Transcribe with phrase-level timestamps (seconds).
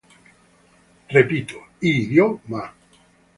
[1.87, 2.61] Idioma: